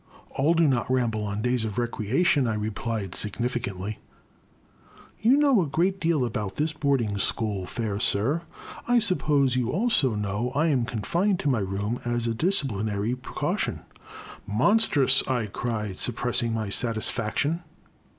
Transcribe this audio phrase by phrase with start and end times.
[0.19, 3.99] *' All do not ramble on days of recreation/* I replied significantly.
[5.19, 8.41] You know a great deal about this boarding school, fair sir.
[8.87, 13.59] I suppose you also know I am confined to my room as a disciplinary precau
[13.59, 13.81] tion."
[14.47, 15.21] Monstrous!
[15.27, 17.61] I cried, suppressing my satis faction.